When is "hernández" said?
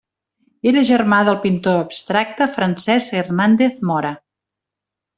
3.23-3.81